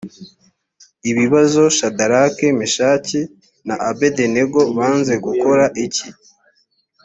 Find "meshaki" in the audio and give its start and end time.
2.59-3.19